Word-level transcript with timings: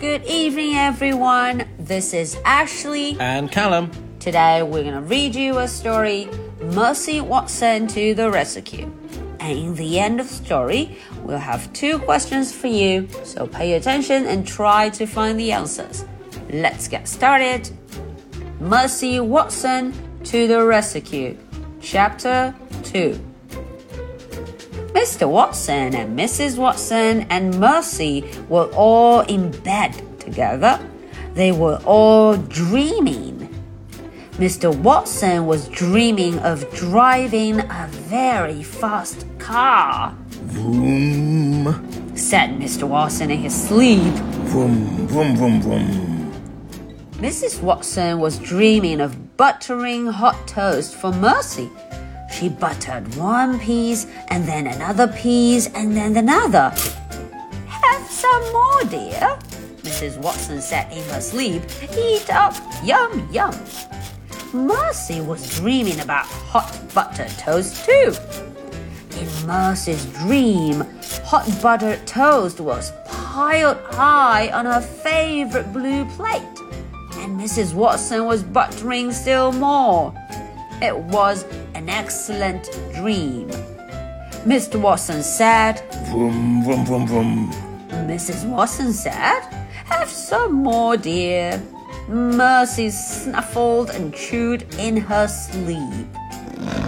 Good 0.00 0.24
evening, 0.26 0.76
everyone. 0.76 1.66
This 1.76 2.14
is 2.14 2.38
Ashley. 2.44 3.16
And 3.18 3.50
Callum. 3.50 3.90
Today, 4.20 4.62
we're 4.62 4.84
going 4.84 4.94
to 4.94 5.00
read 5.00 5.34
you 5.34 5.58
a 5.58 5.66
story 5.66 6.28
Mercy 6.60 7.20
Watson 7.20 7.88
to 7.88 8.14
the 8.14 8.30
Rescue. 8.30 8.92
And 9.40 9.58
in 9.58 9.74
the 9.74 9.98
end 9.98 10.20
of 10.20 10.28
the 10.28 10.34
story, 10.34 10.96
we'll 11.24 11.38
have 11.38 11.72
two 11.72 11.98
questions 11.98 12.54
for 12.54 12.68
you. 12.68 13.08
So 13.24 13.48
pay 13.48 13.72
attention 13.72 14.26
and 14.26 14.46
try 14.46 14.88
to 14.90 15.04
find 15.04 15.36
the 15.36 15.50
answers. 15.50 16.04
Let's 16.48 16.86
get 16.86 17.08
started. 17.08 17.68
Mercy 18.60 19.18
Watson 19.18 19.92
to 20.26 20.46
the 20.46 20.64
Rescue. 20.64 21.36
Chapter 21.80 22.54
2. 22.84 23.18
Mr. 24.92 25.28
Watson 25.28 25.94
and 25.94 26.18
Mrs. 26.18 26.58
Watson 26.58 27.26
and 27.30 27.58
Mercy 27.60 28.24
were 28.48 28.66
all 28.74 29.20
in 29.20 29.50
bed 29.62 29.92
together. 30.18 30.80
They 31.34 31.52
were 31.52 31.80
all 31.84 32.36
dreaming. 32.36 33.54
Mr. 34.38 34.74
Watson 34.74 35.46
was 35.46 35.68
dreaming 35.68 36.38
of 36.40 36.68
driving 36.72 37.60
a 37.60 37.88
very 37.90 38.62
fast 38.62 39.26
car. 39.38 40.16
Vroom. 40.44 42.16
Said 42.16 42.50
Mr. 42.50 42.88
Watson 42.88 43.30
in 43.30 43.40
his 43.40 43.54
sleep. 43.54 44.12
Vroom, 44.50 45.06
vroom, 45.06 45.36
vroom, 45.36 45.60
vroom. 45.60 46.32
Mrs. 47.14 47.60
Watson 47.60 48.20
was 48.20 48.38
dreaming 48.38 49.00
of 49.00 49.36
buttering 49.36 50.06
hot 50.06 50.46
toast 50.46 50.94
for 50.94 51.12
Mercy. 51.12 51.68
She 52.38 52.48
buttered 52.48 53.16
one 53.16 53.58
piece 53.58 54.06
and 54.28 54.46
then 54.46 54.68
another 54.68 55.08
piece 55.08 55.66
and 55.74 55.96
then 55.96 56.16
another. 56.16 56.72
Have 57.66 58.06
some 58.08 58.52
more, 58.52 58.84
dear, 58.84 59.36
Mrs. 59.82 60.18
Watson 60.18 60.60
said 60.60 60.92
in 60.92 61.02
her 61.08 61.20
sleep. 61.20 61.64
Eat 61.98 62.30
up, 62.30 62.54
yum, 62.84 63.28
yum. 63.32 63.52
Mercy 64.52 65.20
was 65.20 65.56
dreaming 65.56 65.98
about 65.98 66.26
hot 66.26 66.72
buttered 66.94 67.28
toast 67.38 67.84
too. 67.84 68.14
In 69.18 69.28
Mercy's 69.44 70.06
dream, 70.20 70.84
hot 71.24 71.50
buttered 71.60 72.06
toast 72.06 72.60
was 72.60 72.92
piled 73.06 73.78
high 73.90 74.48
on 74.52 74.64
her 74.64 74.80
favorite 74.80 75.72
blue 75.72 76.04
plate, 76.10 76.42
and 77.16 77.40
Mrs. 77.40 77.74
Watson 77.74 78.26
was 78.26 78.44
buttering 78.44 79.10
still 79.10 79.50
more. 79.50 80.14
It 80.80 80.96
was 80.96 81.44
an 81.74 81.88
excellent 81.88 82.70
dream. 82.94 83.48
Mr. 84.46 84.80
Watson 84.80 85.24
said, 85.24 85.82
Vroom, 86.06 86.62
vroom, 86.62 86.86
vroom, 86.86 87.06
vroom. 87.06 87.52
Mrs. 88.06 88.48
Watson 88.48 88.92
said, 88.92 89.40
Have 89.86 90.08
some 90.08 90.52
more, 90.52 90.96
dear. 90.96 91.60
Mercy 92.06 92.90
snuffled 92.90 93.90
and 93.90 94.14
chewed 94.14 94.62
in 94.78 94.96
her 94.96 95.26
sleep. 95.26 96.06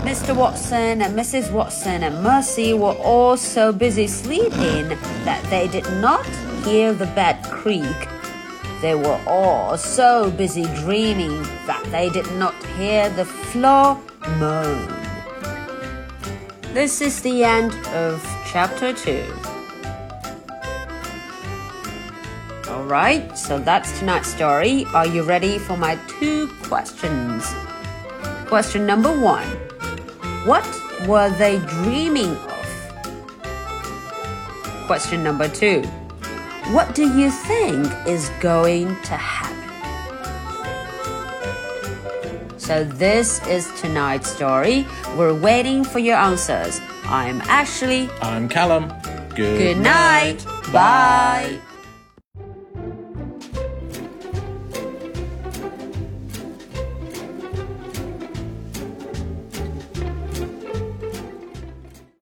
Mr. 0.07 0.37
Watson 0.37 1.03
and 1.03 1.19
Mrs. 1.19 1.53
Watson 1.53 2.05
and 2.05 2.23
Mercy 2.23 2.73
were 2.73 2.95
all 2.95 3.37
so 3.37 3.73
busy 3.73 4.07
sleeping 4.07 4.89
that 5.25 5.43
they 5.51 5.67
did 5.67 5.85
not 6.01 6.25
hear 6.65 6.93
the 6.93 7.07
bed 7.07 7.43
creak. 7.51 8.09
They 8.81 8.95
were 8.95 9.21
all 9.27 9.77
so 9.77 10.31
busy 10.31 10.65
dreaming 10.83 11.43
that 11.67 11.85
they 11.91 12.09
did 12.09 12.31
not 12.37 12.55
hear 12.79 13.11
the 13.11 13.27
floor 13.27 14.01
moan. 14.39 14.89
This 16.73 17.03
is 17.03 17.21
the 17.21 17.45
end 17.45 17.75
of 17.89 18.25
chapter 18.47 18.95
2. 18.95 19.23
Alright, 22.69 23.37
so 23.37 23.59
that's 23.59 23.99
tonight's 23.99 24.29
story. 24.29 24.87
Are 24.95 25.07
you 25.07 25.25
ready 25.25 25.59
for 25.59 25.77
my 25.77 25.99
two 26.19 26.49
questions? 26.63 27.45
Question 28.47 28.87
number 28.87 29.13
one 29.21 29.47
What 30.47 30.67
were 31.07 31.29
they 31.31 31.59
dreaming 31.59 32.31
of? 32.31 32.67
Question 34.87 35.23
number 35.23 35.49
two 35.49 35.85
What 36.69 36.95
do 36.95 37.03
you 37.19 37.31
think 37.31 37.87
is 38.07 38.29
going 38.41 38.89
to 39.03 39.17
happen? 39.17 39.57
So, 42.59 42.85
this 42.85 43.45
is 43.49 43.69
tonight's 43.81 44.31
story. 44.31 44.87
We're 45.17 45.35
waiting 45.35 45.83
for 45.83 45.99
your 45.99 46.17
answers. 46.17 46.81
I'm 47.05 47.41
Ashley. 47.43 48.09
I'm 48.23 48.49
Callum. 48.49 48.93
Good, 49.35 49.59
Good 49.59 49.79
night. 49.79 50.45
Bye. 50.73 51.59